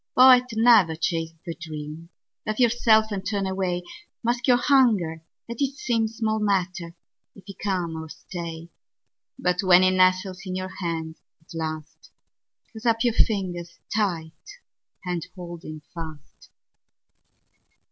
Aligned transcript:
Poet, 0.17 0.45
never 0.55 0.95
chase 0.95 1.33
the 1.45 1.53
dream. 1.53 2.09
Laugh 2.47 2.59
yourself, 2.59 3.11
and 3.11 3.23
turn 3.23 3.45
away. 3.45 3.83
Mask 4.23 4.47
your 4.47 4.57
hunger; 4.57 5.21
let 5.47 5.61
it 5.61 5.75
seemSmall 5.75 6.41
matter 6.41 6.95
if 7.35 7.43
he 7.45 7.53
come 7.53 7.95
or 7.95 8.09
stay; 8.09 8.71
But 9.37 9.61
when 9.61 9.83
he 9.83 9.91
nestles 9.91 10.41
in 10.43 10.55
your 10.55 10.75
hand 10.79 11.19
at 11.39 11.53
last, 11.53 12.09
Close 12.71 12.87
up 12.87 13.03
your 13.03 13.13
fingers 13.13 13.77
tight 13.95 14.57
and 15.05 15.23
hold 15.35 15.63
him 15.63 15.83
fast. 15.93 16.49